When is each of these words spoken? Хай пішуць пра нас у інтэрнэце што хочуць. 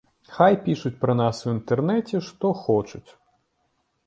Хай 0.35 0.53
пішуць 0.67 0.93
пра 1.03 1.15
нас 1.21 1.41
у 1.47 1.51
інтэрнэце 1.57 2.23
што 2.29 2.53
хочуць. 2.63 3.05